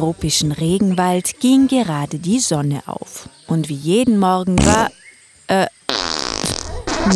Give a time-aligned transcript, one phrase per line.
[0.00, 3.28] Tropischen Regenwald ging gerade die Sonne auf.
[3.46, 4.90] Und wie jeden Morgen war.
[5.46, 5.66] Äh.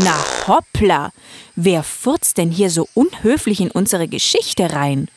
[0.04, 1.10] Na hoppla!
[1.56, 5.08] Wer furzt denn hier so unhöflich in unsere Geschichte rein?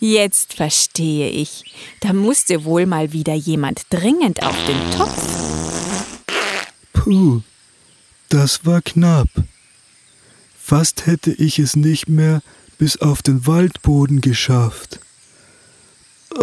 [0.00, 1.64] Jetzt verstehe ich.
[2.00, 6.24] Da musste wohl mal wieder jemand dringend auf den Topf.
[6.94, 7.42] Puh,
[8.30, 9.28] das war knapp.
[10.68, 12.42] Fast hätte ich es nicht mehr
[12.76, 15.00] bis auf den Waldboden geschafft.
[16.36, 16.42] Äh,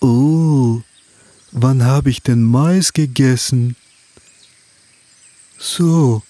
[0.00, 0.82] oh,
[1.50, 3.76] wann habe ich denn Mais gegessen?
[5.56, 6.22] So,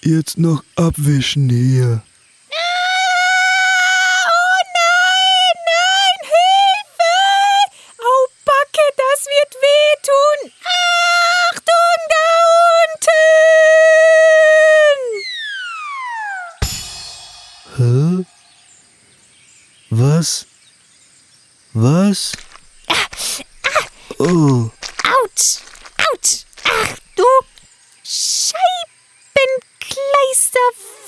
[0.00, 2.02] jetzt noch abwischen hier.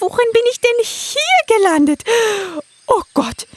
[0.09, 2.05] Worin bin ich denn hier gelandet?
[2.87, 3.49] Oh Gott!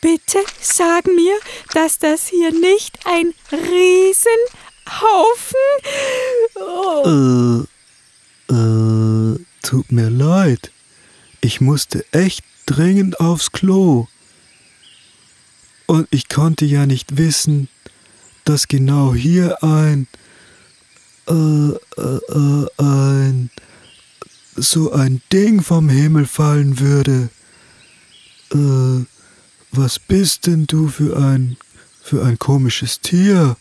[0.00, 1.38] Bitte sag mir,
[1.74, 4.46] dass das hier nicht ein Riesenhaufen.
[6.54, 7.66] Oh.
[8.48, 10.72] Äh, äh, tut mir leid.
[11.42, 14.06] Ich musste echt dringend aufs Klo.
[15.84, 17.68] Und ich konnte ja nicht wissen,
[18.46, 20.08] dass genau hier ein,
[21.28, 23.50] äh, äh, äh, ein,
[24.56, 27.30] so ein Ding vom Himmel fallen würde.
[28.52, 29.06] Äh,
[29.70, 31.56] was bist denn du für ein,
[32.02, 33.56] für ein komisches Tier?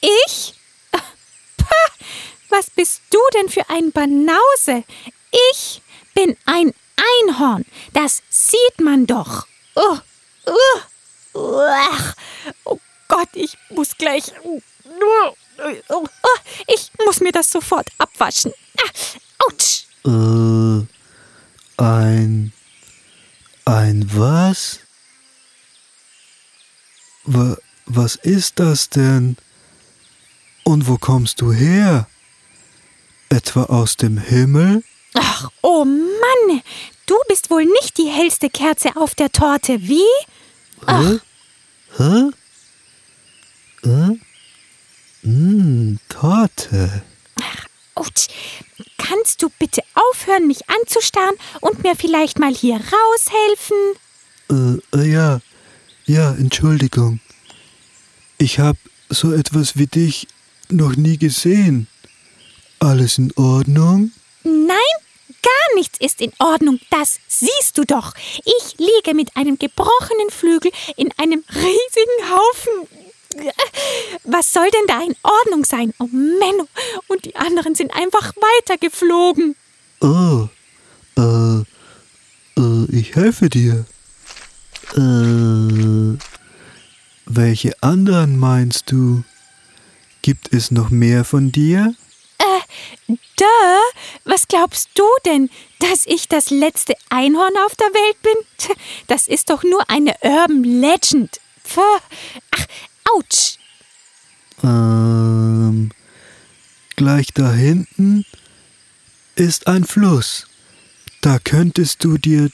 [0.00, 0.54] Ich?
[2.48, 4.84] Was bist du denn für ein Banause?
[5.50, 5.82] Ich
[6.14, 6.72] bin ein
[7.26, 7.64] Einhorn.
[7.92, 9.46] Das sieht man doch.
[9.76, 9.98] Uh,
[10.46, 10.80] uh.
[12.64, 14.32] Oh Gott, ich muss gleich.
[16.66, 18.52] Ich muss mir das sofort abwaschen.
[19.38, 19.87] Autsch!
[20.04, 20.86] Äh,
[21.82, 22.52] ein.
[23.64, 24.80] Ein was?
[27.24, 29.36] Wa, was ist das denn?
[30.64, 32.08] Und wo kommst du her?
[33.28, 34.82] Etwa aus dem Himmel?
[35.14, 36.62] Ach, oh Mann!
[37.06, 40.02] Du bist wohl nicht die hellste Kerze auf der Torte, wie?
[40.86, 41.20] Hä?
[41.96, 42.30] Hä?
[43.82, 44.20] Hä?
[45.22, 47.02] Mmh, Torte.
[47.98, 48.28] Ach, ouch.
[48.96, 53.76] Kannst du bitte aufhören, mich anzustarren und mir vielleicht mal hier raushelfen?
[54.50, 55.40] Äh, äh ja.
[56.06, 57.20] Ja, Entschuldigung.
[58.38, 58.76] Ich hab
[59.08, 60.26] so etwas wie dich
[60.70, 61.86] noch nie gesehen.
[62.78, 64.12] Alles in Ordnung?
[64.44, 64.78] Nein,
[65.42, 68.14] Gar nichts ist in Ordnung, das siehst du doch.
[68.44, 73.07] Ich liege mit einem gebrochenen Flügel in einem riesigen Haufen.
[74.24, 75.92] Was soll denn da in Ordnung sein?
[75.98, 76.66] Oh Menno,
[77.08, 79.54] und die anderen sind einfach weitergeflogen.
[80.00, 80.48] Oh,
[81.16, 81.60] äh,
[82.60, 83.84] äh, ich helfe dir.
[84.94, 86.18] Äh,
[87.26, 89.22] welche anderen meinst du?
[90.22, 91.94] Gibt es noch mehr von dir?
[92.38, 93.44] Äh, duh,
[94.24, 95.50] was glaubst du denn,
[95.80, 98.76] dass ich das letzte Einhorn auf der Welt bin?
[99.06, 101.40] Das ist doch nur eine Urban Legend.
[101.76, 102.00] Ach,
[103.14, 103.58] ouch.
[104.62, 105.90] Ähm,
[106.96, 108.24] gleich da hinten
[109.36, 110.46] ist ein Fluss.
[111.20, 112.50] Da könntest du dir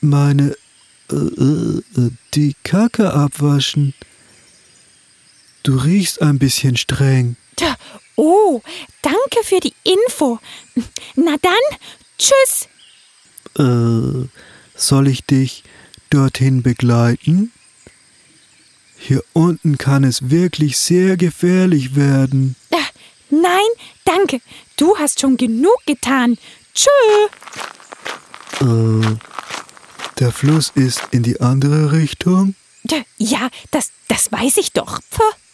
[0.00, 0.56] meine
[1.10, 3.94] äh, äh, äh die Kacke abwaschen.
[5.62, 7.36] Du riechst ein bisschen streng.
[8.20, 8.62] Oh,
[9.00, 10.40] danke für die Info.
[11.14, 11.78] Na dann,
[12.18, 12.66] tschüss.
[13.56, 14.26] Äh,
[14.74, 15.62] soll ich dich
[16.10, 17.52] dorthin begleiten?
[18.98, 22.56] Hier unten kann es wirklich sehr gefährlich werden.
[22.74, 22.90] Ach,
[23.30, 23.68] nein,
[24.04, 24.40] danke.
[24.76, 26.36] Du hast schon genug getan.
[26.74, 26.88] Tschö.
[28.60, 29.16] Äh,
[30.18, 32.54] der Fluss ist in die andere Richtung?
[33.18, 35.00] Ja, das, das weiß ich doch.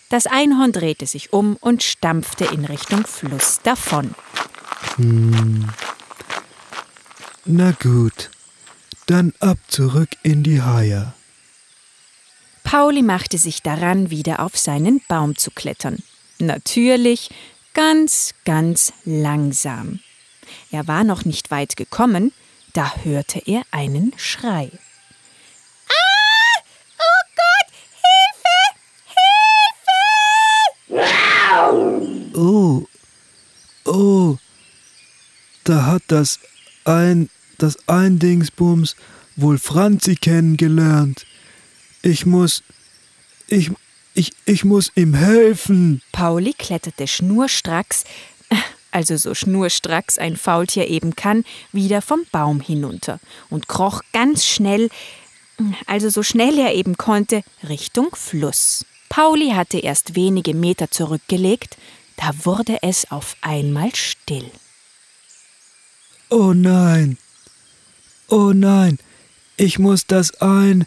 [0.09, 4.15] Das Einhorn drehte sich um und stampfte in Richtung Fluss davon.
[4.97, 5.69] Hm.
[7.47, 8.31] Na gut,
[9.07, 11.15] dann ab zurück in die Haie.
[12.65, 16.03] Pauli machte sich daran, wieder auf seinen Baum zu klettern.
[16.41, 17.31] Natürlich
[17.75, 20.01] ganz, ganz langsam.
[20.71, 22.33] Er war noch nicht weit gekommen,
[22.73, 24.71] da hörte er einen Schrei.
[32.35, 32.85] Oh,
[33.85, 34.37] oh,
[35.63, 36.41] da hat das
[36.85, 38.97] ein, das Eindingsbums
[39.37, 41.27] wohl Franzi kennengelernt.
[42.05, 42.63] Ich muss,
[43.49, 43.71] ich,
[44.13, 46.03] ich, ich muss ihm helfen.
[46.13, 48.05] Pauli kletterte schnurstracks,
[48.91, 54.91] also so schnurstracks ein Faultier eben kann, wieder vom Baum hinunter und kroch ganz schnell,
[55.87, 58.85] also so schnell er eben konnte, Richtung Fluss.
[59.09, 61.79] Pauli hatte erst wenige Meter zurückgelegt,
[62.19, 64.51] da wurde es auf einmal still.
[66.29, 67.17] Oh nein,
[68.29, 68.99] oh nein,
[69.57, 70.87] ich muss das ein,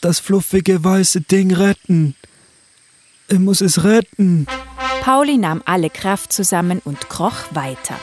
[0.00, 2.14] das fluffige weiße Ding retten.
[3.28, 4.46] Ich muss es retten.
[5.02, 7.98] Pauli nahm alle Kraft zusammen und kroch weiter.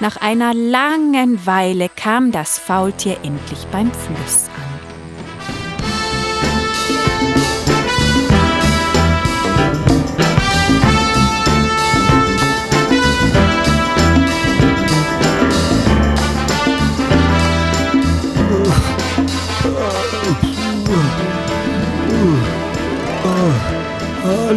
[0.00, 4.65] Nach einer langen Weile kam das Faultier endlich beim Fluss an.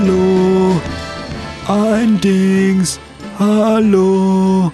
[0.02, 0.82] Hallo,
[1.68, 3.02] ein Dings,
[3.38, 4.72] hallo,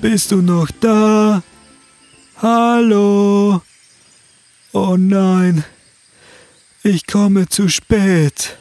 [0.00, 1.42] bist du noch da?
[2.40, 3.60] Hallo,
[4.72, 5.64] oh nein,
[6.84, 8.56] ich komme zu spät.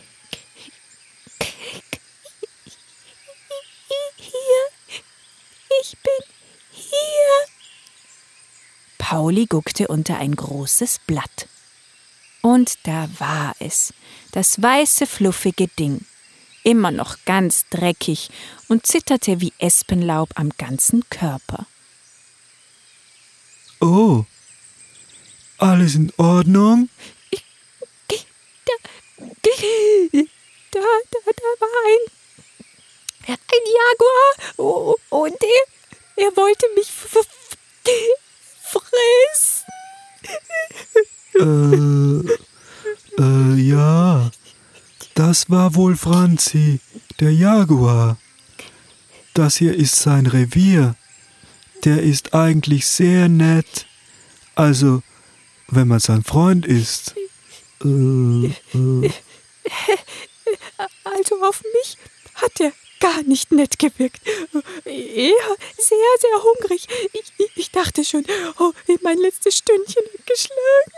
[5.79, 6.25] Ich bin
[6.71, 6.95] hier.
[8.97, 11.47] Pauli guckte unter ein großes Blatt.
[12.41, 13.93] Und da war es,
[14.33, 16.01] das weiße, fluffige Ding,
[16.63, 18.29] immer noch ganz dreckig
[18.67, 21.65] und zitterte wie Espenlaub am ganzen Körper.
[23.79, 24.25] Oh,
[25.57, 26.89] alles in Ordnung?
[28.15, 28.19] Da,
[30.71, 30.79] da,
[31.11, 32.03] da, da war ein,
[33.27, 37.43] ein Jaguar oh, und er, er wollte mich fressen.
[41.35, 44.31] Äh, äh, ja,
[45.73, 46.79] das war wohl Franzi,
[47.19, 48.17] der Jaguar.
[49.33, 50.95] Das hier ist sein Revier.
[51.83, 53.87] Der ist eigentlich sehr nett.
[54.55, 55.01] Also,
[55.67, 57.15] wenn man sein Freund ist.
[61.05, 61.97] Also auf mich
[62.35, 64.21] hat er gar nicht nett gewirkt.
[64.85, 66.87] Eher sehr, sehr hungrig.
[67.13, 68.25] Ich, ich, ich dachte schon,
[68.59, 70.91] oh, mein letztes Stündchen hat geschlagen.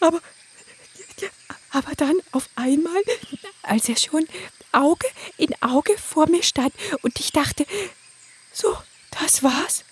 [0.00, 0.20] Aber,
[1.70, 3.02] aber dann auf einmal,
[3.80, 4.26] als er schon
[4.72, 5.06] Auge
[5.38, 7.64] in Auge vor mir stand und ich dachte,
[8.52, 8.76] so,
[9.10, 9.84] das war's.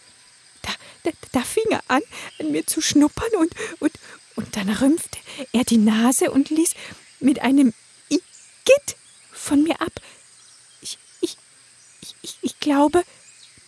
[0.61, 0.71] Da,
[1.05, 2.03] da, da fing er an,
[2.39, 3.93] an mir zu schnuppern und, und,
[4.37, 5.19] und dann rümpfte
[5.53, 6.75] er die Nase und ließ
[7.21, 7.73] mit einem
[8.11, 8.97] Igitt
[9.33, 10.01] von mir ab.
[10.83, 11.39] Ich, ich,
[12.21, 13.05] ich, ich glaube,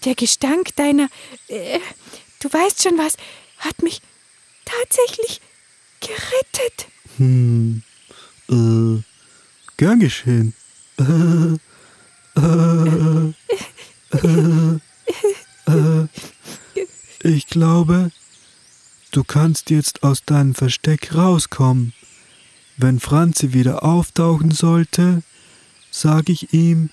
[0.05, 1.09] der Gestank deiner,
[1.49, 1.81] äh,
[2.41, 3.17] du weißt schon was,
[3.59, 4.03] hat mich
[4.67, 5.41] tatsächlich
[6.01, 6.89] gerettet.
[7.17, 7.83] Hm,
[8.51, 9.03] äh,
[9.81, 10.53] gern geschehen.
[17.23, 18.11] Ich glaube,
[19.11, 21.95] du kannst jetzt aus deinem Versteck rauskommen.
[22.77, 25.23] Wenn Franzi wieder auftauchen sollte,
[25.91, 26.91] sage ich ihm,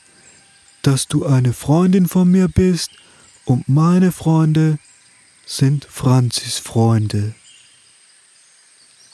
[0.82, 2.92] dass du eine Freundin von mir bist
[3.44, 4.80] und meine Freunde
[5.46, 7.36] sind Franzis Freunde.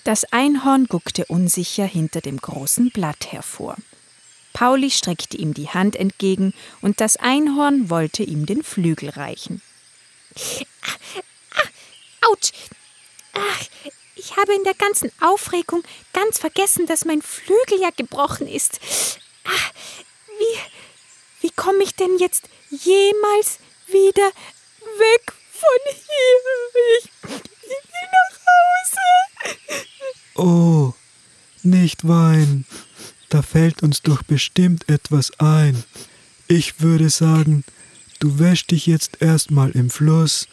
[0.03, 3.77] Das Einhorn guckte unsicher hinter dem großen Blatt hervor.
[4.51, 9.61] Pauli streckte ihm die Hand entgegen und das Einhorn wollte ihm den Flügel reichen.
[11.55, 12.51] Ah, autsch!
[13.33, 13.65] Ach,
[14.15, 18.79] ich habe in der ganzen Aufregung ganz vergessen, dass mein Flügel ja gebrochen ist.
[19.45, 19.71] Ach,
[20.37, 24.27] wie, wie komme ich denn jetzt jemals wieder
[24.97, 26.99] weg von hier?
[26.99, 27.05] Ich,
[27.63, 29.87] ich will nach Hause.
[30.35, 30.93] Oh,
[31.61, 32.65] nicht weinen.
[33.29, 35.83] Da fällt uns doch bestimmt etwas ein.
[36.47, 37.63] Ich würde sagen,
[38.19, 40.47] du wäsch dich jetzt erstmal im Fluss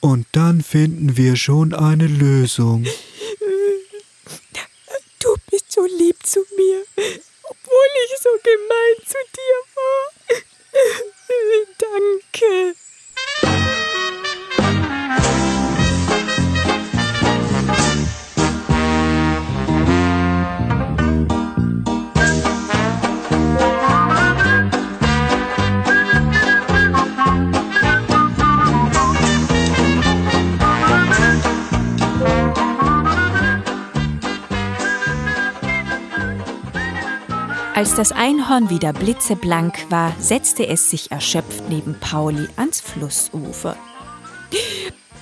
[0.00, 2.86] und dann finden wir schon eine Lösung.
[37.98, 43.76] Das Einhorn wieder blitzeblank war, setzte es sich erschöpft neben Pauli ans Flussufer.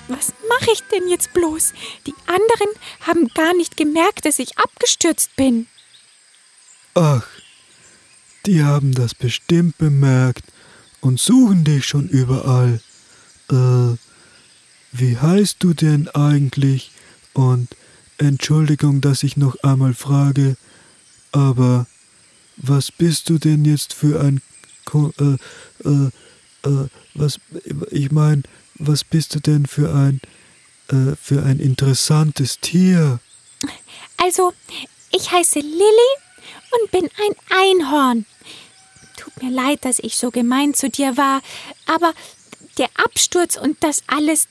[0.07, 1.73] Was mache ich denn jetzt bloß?
[2.05, 2.69] Die anderen
[3.01, 5.65] haben gar nicht gemerkt, dass ich abgestürzt bin.
[6.93, 7.25] Ach,
[8.45, 10.43] die haben das bestimmt bemerkt
[11.01, 12.79] und suchen dich schon überall.
[13.49, 13.97] Äh,
[14.91, 16.91] wie heißt du denn eigentlich?
[17.33, 17.69] Und
[18.19, 20.57] Entschuldigung, dass ich noch einmal frage,
[21.31, 21.87] aber
[22.57, 24.41] was bist du denn jetzt für ein
[24.85, 25.37] Ko äh,
[25.87, 26.09] äh,
[26.63, 27.39] äh, was
[27.91, 28.43] ich meine,
[28.75, 30.21] was bist du denn für ein
[30.89, 33.19] äh, für ein interessantes Tier?
[34.17, 34.53] Also,
[35.11, 36.11] ich heiße Lilly
[36.81, 38.25] und bin ein Einhorn.
[39.15, 41.41] Tut mir leid, dass ich so gemein zu dir war,
[41.85, 42.13] aber
[42.77, 44.47] der Absturz und das alles.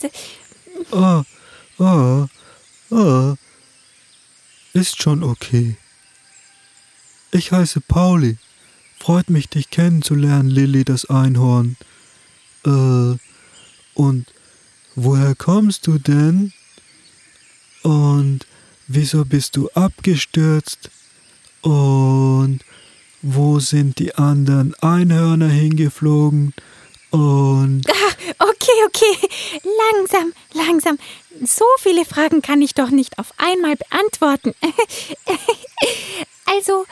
[0.93, 1.25] Ah,
[1.79, 2.27] ah,
[2.91, 3.35] ah.
[4.73, 5.77] Ist schon okay.
[7.37, 8.39] Ich heiße Pauli.
[8.99, 11.77] Freut mich, dich kennenzulernen, Lilly das Einhorn.
[12.65, 13.19] Äh,
[13.93, 14.25] und
[14.95, 16.55] woher kommst du denn?
[17.83, 18.47] Und
[18.87, 20.91] wieso bist du abgestürzt?
[21.61, 22.61] Und
[23.21, 26.55] wo sind die anderen Einhörner hingeflogen?
[27.11, 27.85] Und.
[27.87, 29.29] Ach, okay, okay.
[29.93, 30.99] Langsam, langsam.
[31.45, 34.55] So viele Fragen kann ich doch nicht auf einmal beantworten.
[36.47, 36.87] also,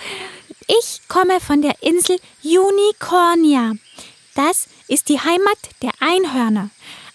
[0.67, 3.73] ich komme von der Insel Unicornia.
[4.35, 6.71] Das ist die Heimat der Einhörner.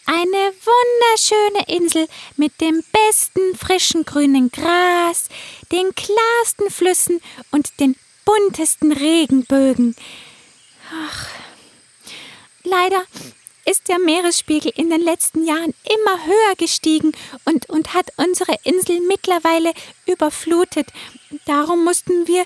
[0.05, 5.25] Eine wunderschöne Insel mit dem besten frischen grünen Gras,
[5.71, 9.95] den klarsten Flüssen und den buntesten Regenbögen.
[10.91, 11.27] Ach,
[12.63, 13.03] leider
[13.69, 17.11] ist der Meeresspiegel in den letzten Jahren immer höher gestiegen
[17.45, 19.73] und, und hat unsere Insel mittlerweile
[20.07, 20.87] überflutet.
[21.45, 22.45] Darum mussten wir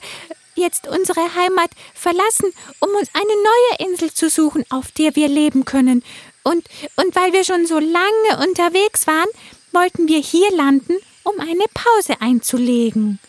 [0.56, 5.66] jetzt unsere Heimat verlassen, um uns eine neue Insel zu suchen, auf der wir leben
[5.66, 6.04] können.
[6.44, 9.30] Und, und weil wir schon so lange unterwegs waren,
[9.72, 13.20] wollten wir hier landen, um eine Pause einzulegen.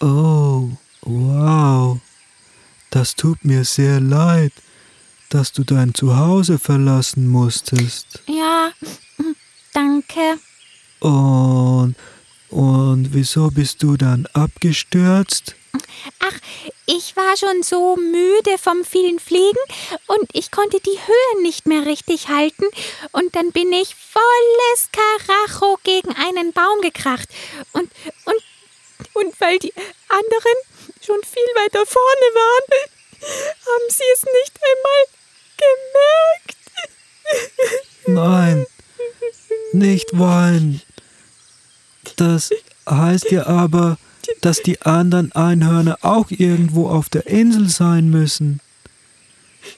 [0.00, 0.70] Oh,
[1.02, 1.98] wow.
[2.90, 4.52] Das tut mir sehr leid,
[5.28, 8.20] dass du dein Zuhause verlassen musstest.
[8.26, 8.72] Ja,
[9.72, 10.38] danke.
[11.00, 11.94] Und,
[12.50, 15.54] und wieso bist du dann abgestürzt?
[16.20, 16.38] Ach,
[16.86, 19.58] ich war schon so müde vom vielen Fliegen
[20.06, 22.64] und ich konnte die Höhe nicht mehr richtig halten
[23.12, 27.28] und dann bin ich volles Karacho gegen einen Baum gekracht
[27.72, 27.90] und
[28.24, 28.42] und
[29.12, 29.72] und weil die
[30.08, 30.58] anderen
[31.04, 35.17] schon viel weiter vorne waren, haben sie es nicht einmal.
[38.08, 38.66] Nein,
[39.72, 40.82] nicht weinen.
[42.16, 42.50] Das
[42.88, 43.98] heißt ja aber,
[44.40, 48.60] dass die anderen Einhörner auch irgendwo auf der Insel sein müssen,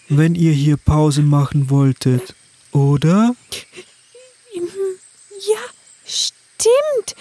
[0.08, 2.34] wenn ihr hier Pause machen wolltet,
[2.72, 3.34] oder?
[4.54, 5.64] Ja,
[6.04, 7.14] stimmt.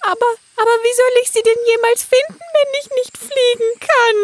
[0.00, 4.16] Aber, aber wie soll ich sie denn jemals finden, wenn ich nicht fliegen kann?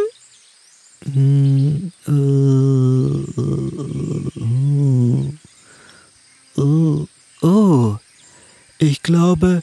[1.14, 2.60] Hm, äh,
[6.60, 7.06] oh,
[7.40, 7.96] oh,
[8.78, 9.62] ich glaube,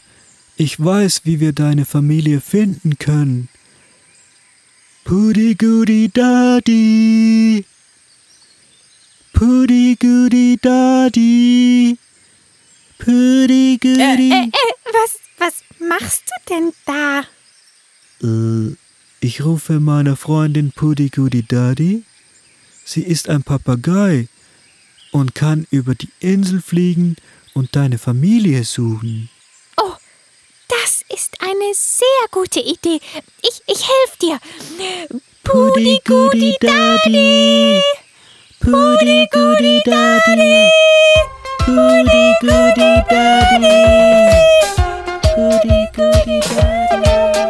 [0.57, 3.47] ich weiß, wie wir deine Familie finden können.
[5.05, 7.63] Pudi Gudi Dadi.
[9.31, 11.97] Pudi Gudi Dadi.
[12.99, 14.01] Pudi Gudi.
[14.01, 17.23] Äh, äh, äh, was, was machst du denn da?
[18.21, 18.75] Äh,
[19.21, 22.03] ich rufe meine Freundin Pudi Gudi Dadi.
[22.83, 24.27] Sie ist ein Papagei
[25.11, 27.15] und kann über die Insel fliegen
[27.53, 29.29] und deine Familie suchen.
[31.09, 32.99] Ist eine sehr gute Idee.
[33.41, 34.39] Ich, ich helfe dir.
[35.43, 37.81] Pudi Gudi Daddy.
[38.59, 40.69] Pudi Gudi Daddy.
[41.59, 43.69] Pudi Gudi Daddy.
[45.33, 47.46] Pudi Gudi Daddy.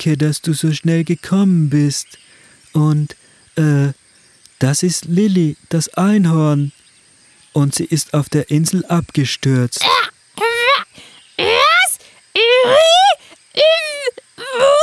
[0.00, 2.06] Danke, dass du so schnell gekommen bist.
[2.72, 3.16] Und,
[3.56, 3.92] äh,
[4.58, 6.72] das ist Lilly, das Einhorn.
[7.52, 9.80] und sie ist auf der Insel abgestürzt.
[11.36, 11.98] Was?
[12.32, 12.40] Wie?
[14.36, 14.74] Wo?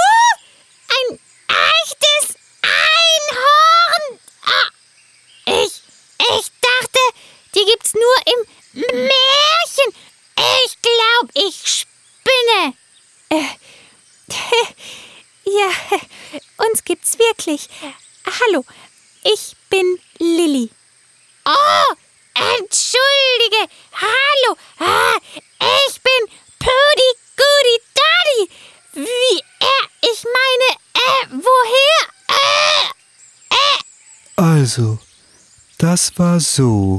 [0.89, 4.19] Ein echtes Einhorn?
[4.43, 4.69] Ah,
[5.45, 5.81] Ich,
[6.19, 6.99] ich dachte,
[7.55, 9.93] die gibt's nur im Märchen.
[10.65, 12.73] Ich glaub, ich spinne.
[13.29, 13.55] Äh,
[15.45, 15.69] ja,
[16.57, 17.69] uns gibt's wirklich.
[18.25, 18.65] Hallo,
[19.23, 20.69] ich bin Lilly.
[21.45, 21.93] Oh,
[22.35, 23.71] entschuldige.
[23.93, 25.17] Hallo, ah,
[25.87, 28.51] ich bin Pudi Goody Daddy.
[28.93, 32.07] Wie er, ich meine, äh, woher?
[32.29, 32.91] Äh,
[34.35, 34.99] Also,
[35.77, 36.97] das war so.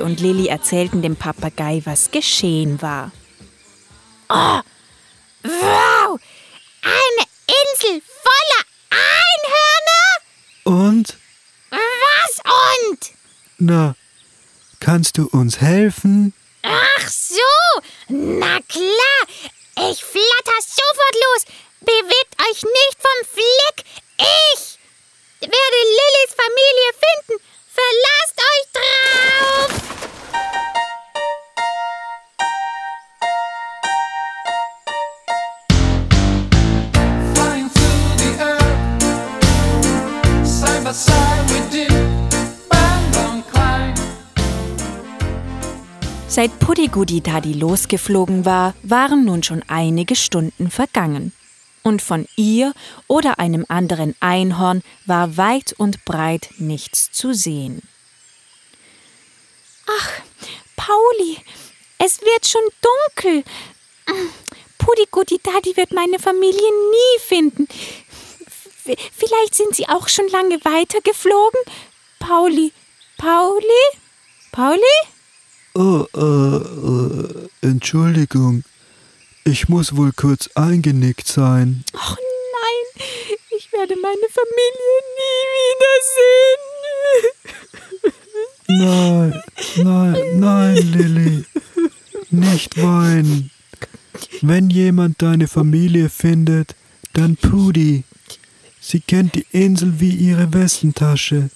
[0.00, 3.12] Und Lilli erzählten dem Papagei, was geschehen war.
[4.28, 6.20] wow,
[6.82, 10.10] eine Insel voller Einhörner?
[10.64, 11.16] Und?
[11.70, 12.40] Was
[12.88, 13.12] und?
[13.58, 13.94] Na,
[14.80, 16.32] kannst du uns helfen?
[16.62, 19.22] Ach so, na klar.
[19.90, 21.44] Ich flatter sofort los.
[21.80, 23.84] Bewegt euch nicht vom Fleck.
[24.18, 24.78] Ich
[25.40, 27.09] werde Lillys Familie finden.
[46.40, 51.34] Seit Puddigudi Daddy losgeflogen war, waren nun schon einige Stunden vergangen.
[51.82, 52.72] Und von ihr
[53.08, 57.82] oder einem anderen Einhorn war weit und breit nichts zu sehen.
[60.76, 61.36] Pauli,
[61.98, 63.44] es wird schon dunkel.
[64.78, 67.68] Puddigudi Daddy wird meine Familie nie finden.
[67.68, 71.60] V vielleicht sind sie auch schon lange weitergeflogen.
[72.18, 72.72] Pauli,
[73.18, 73.84] Pauli,
[74.52, 75.19] Pauli?
[76.16, 78.64] Äh, äh, Entschuldigung.
[79.44, 81.84] Ich muss wohl kurz eingenickt sein.
[81.94, 83.04] Oh nein,
[83.56, 86.60] ich werde meine Familie nie wiedersehen.
[88.72, 89.42] Nein,
[89.76, 91.44] nein, nein, Lilly.
[92.30, 93.50] Nicht weinen.
[94.42, 96.76] Wenn jemand deine Familie findet,
[97.12, 98.04] dann Pudi.
[98.80, 101.50] Sie kennt die Insel wie ihre Westentasche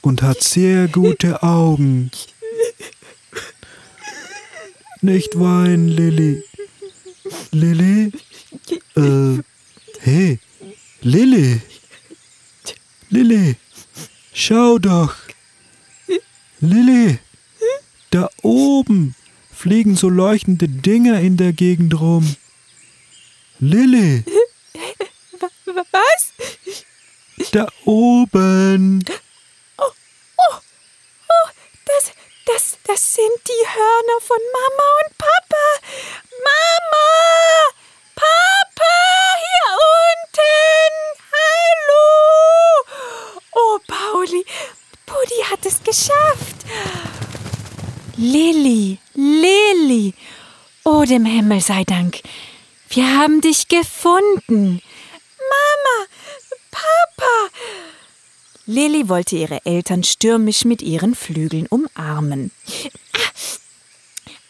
[0.00, 2.10] und hat sehr gute Augen.
[5.04, 6.42] Nicht weinen, Lilly.
[7.50, 8.10] Lilly?
[8.96, 9.42] Äh,
[10.00, 10.38] hey,
[11.02, 11.60] Lilly.
[13.10, 13.56] Lilly,
[14.32, 15.14] schau doch.
[16.60, 17.18] Lilly,
[18.12, 19.14] da oben
[19.52, 22.36] fliegen so leuchtende Dinger in der Gegend rum.
[23.58, 24.24] Lilly,
[25.92, 26.32] Was?
[27.52, 29.04] da oben.
[29.76, 29.92] Oh,
[31.84, 32.12] das,
[32.46, 35.66] das, das sind die Hörner von Mama und Papa.
[36.48, 37.10] Mama!
[38.16, 38.94] Papa!
[39.44, 39.68] Hier
[40.02, 40.94] unten!
[41.38, 42.06] Hallo!
[43.52, 44.44] Oh, Pauli,
[45.06, 46.66] Pudi hat es geschafft.
[48.16, 50.14] Lilli, Lilli,
[50.82, 52.20] oh dem Himmel sei Dank,
[52.88, 54.82] wir haben dich gefunden.
[55.38, 56.06] Mama!
[56.72, 57.50] Papa!
[58.66, 62.50] Lilli wollte ihre Eltern stürmisch mit ihren Flügeln umarmen.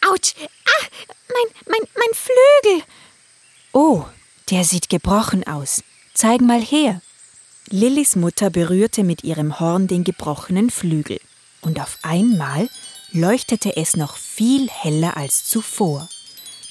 [0.09, 0.35] Autsch!
[0.39, 0.87] Ah,
[1.29, 2.15] mein, mein, mein
[2.63, 2.83] Flügel!
[3.73, 4.05] Oh,
[4.51, 5.83] der sieht gebrochen aus.
[6.15, 7.01] Zeig mal her.
[7.71, 11.21] Lillys Mutter berührte mit ihrem Horn den gebrochenen Flügel.
[11.61, 12.69] Und auf einmal
[13.13, 16.09] leuchtete es noch viel heller als zuvor.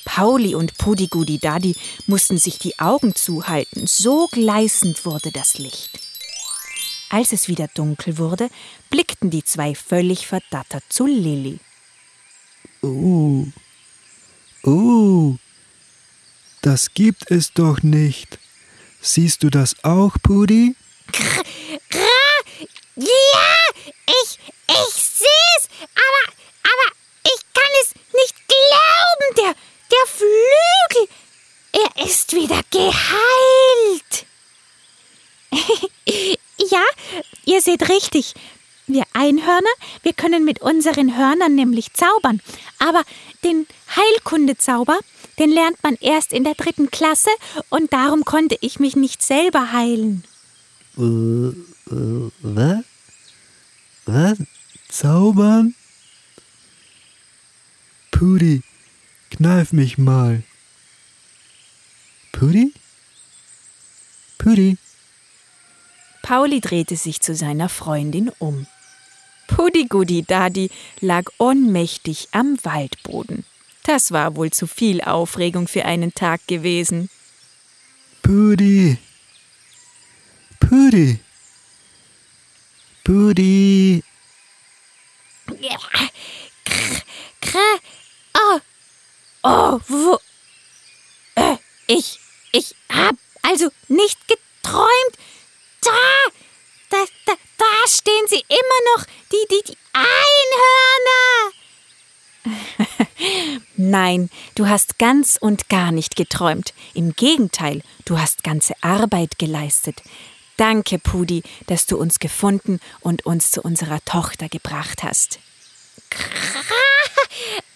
[0.06, 1.76] Pauli und Pudigudi Daddy
[2.08, 6.00] mussten sich die Augen zuhalten, so gleißend wurde das Licht.
[7.10, 8.50] Als es wieder dunkel wurde,
[8.90, 11.60] blickten die zwei völlig verdattert zu Lilli.
[12.82, 13.46] Oh,
[14.64, 15.36] oh,
[16.64, 18.40] das gibt es doch nicht.
[19.02, 20.76] Siehst du das auch, Pudi?
[22.96, 23.06] Ja!
[24.06, 24.38] Ich,
[24.70, 25.68] ich seh's!
[25.82, 26.96] Aber, aber
[27.26, 29.36] ich kann es nicht glauben!
[29.38, 29.56] Der,
[29.92, 31.08] der Flügel!
[31.72, 34.28] Er ist wieder geheilt!
[36.70, 36.84] ja,
[37.46, 38.36] ihr seht richtig.
[38.86, 39.74] Wir Einhörner,
[40.04, 42.42] wir können mit unseren Hörnern nämlich zaubern.
[42.78, 43.02] Aber
[43.44, 45.00] den Heilkundezauber,
[45.40, 47.30] den lernt man erst in der dritten Klasse
[47.70, 50.24] und darum konnte ich mich nicht selber heilen.
[50.98, 52.84] Äh, äh, was?
[54.06, 54.38] Was?
[54.90, 55.76] Zaubern?
[58.12, 58.62] Pudi,
[59.32, 60.44] kneif mich mal.
[62.32, 62.74] Pudi?
[64.38, 64.78] Pudi?
[66.22, 68.66] Pauli drehte sich zu seiner Freundin um.
[69.48, 70.70] Puddigudi Dadi
[71.00, 73.46] lag ohnmächtig am Waldboden.
[73.84, 77.10] Das war wohl zu viel Aufregung für einen Tag gewesen.
[78.22, 78.98] Pudi.
[80.60, 81.20] Pudi.
[83.04, 84.04] Pudi.
[87.42, 87.80] Krä.
[88.34, 88.60] Oh.
[89.44, 90.20] Oh, wo.
[91.36, 92.20] Äh, ich.
[92.54, 95.18] Ich hab also nicht geträumt.
[95.82, 95.92] Da.
[96.90, 99.06] Da, da, da stehen sie immer noch.
[99.32, 101.52] Die, die, die Einhörner.
[103.76, 106.74] Nein, du hast ganz und gar nicht geträumt.
[106.94, 110.02] Im Gegenteil, du hast ganze Arbeit geleistet.
[110.58, 115.40] Danke, Pudi, dass du uns gefunden und uns zu unserer Tochter gebracht hast.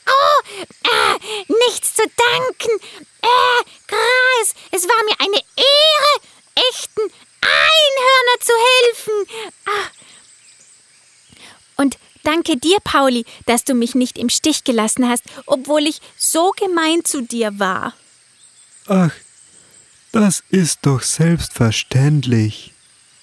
[0.10, 0.42] Oh,
[0.84, 1.20] äh,
[1.68, 2.72] nichts zu danken.
[3.22, 6.22] Äh, Gras, es war mir eine Ehre,
[6.70, 7.02] echten
[7.42, 9.28] Einhörner zu helfen.
[9.66, 9.90] Ah.
[11.78, 16.52] Und danke dir, Pauli, dass du mich nicht im Stich gelassen hast, obwohl ich so
[16.52, 17.94] gemein zu dir war.
[18.88, 19.12] Ach,
[20.12, 22.74] das ist doch selbstverständlich.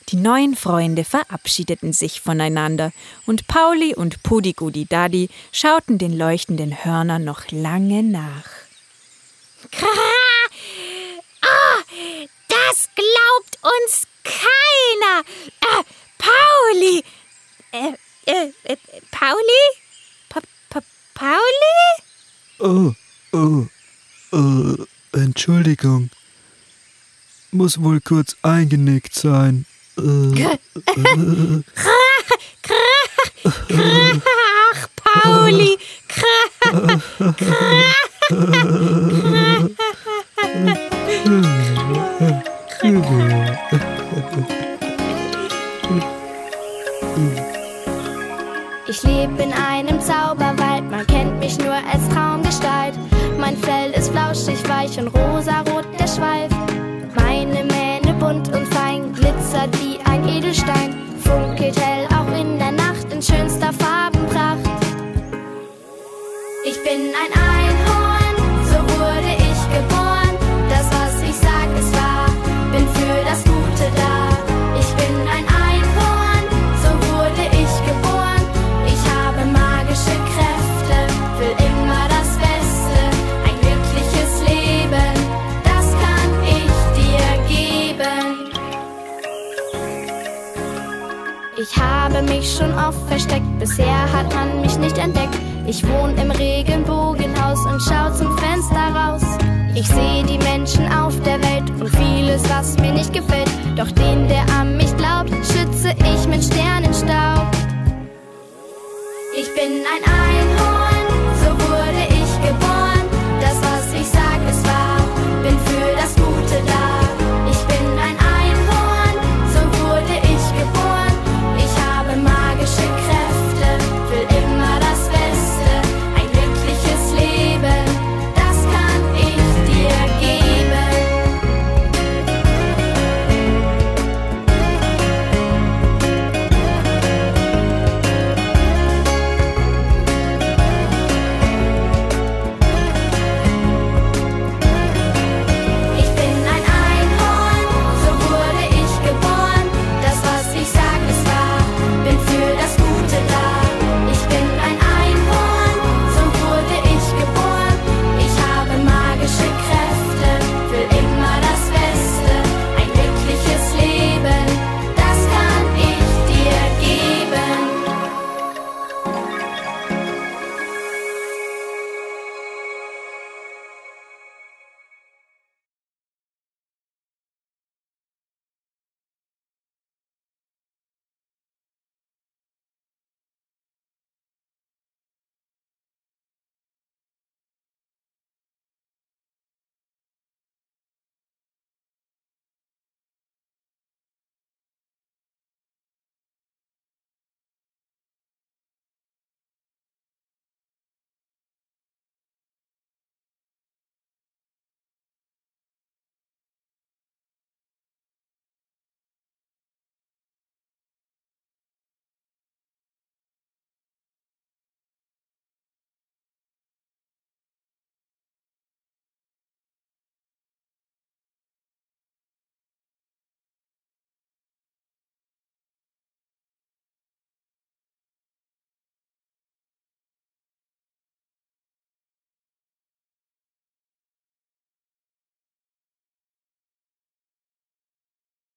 [0.08, 2.92] Die neuen Freunde verabschiedeten sich voneinander
[3.26, 8.44] und Pauli und Pudigudi Dadi schauten den leuchtenden Hörnern noch lange nach.
[9.70, 9.86] Kra!
[11.42, 15.24] Oh, das glaubt uns keiner.
[15.60, 15.84] Äh,
[16.18, 17.04] Pauli.
[17.72, 17.92] Äh,
[18.26, 18.76] äh, äh,
[19.10, 19.62] Pauli?
[20.28, 20.80] Pa pa
[21.14, 21.78] Pauli?
[22.58, 22.92] Oh,
[23.32, 23.66] oh,
[24.32, 24.74] oh,
[25.12, 26.10] Entschuldigung.
[27.50, 29.66] Muss wohl kurz eingenickt sein.
[29.96, 30.56] Äh,
[34.72, 35.78] Ach, Pauli.
[36.08, 36.44] Kra
[48.96, 52.94] Ich lebe in einem Zauberwald, man kennt mich nur als Traumgestalt.
[53.40, 55.84] Mein Fell ist flauschig, weich und rosarot
[92.14, 95.36] habe mich schon oft versteckt, bisher hat man mich nicht entdeckt.
[95.66, 99.22] Ich wohne im Regenbogenhaus und schau zum Fenster raus.
[99.74, 103.33] Ich sehe die Menschen auf der Welt und vieles, was mir nicht gefällt.